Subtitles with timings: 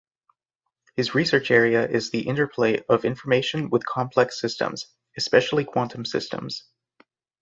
[0.95, 6.63] His research area is the interplay of information with complex systems, especially quantum systems.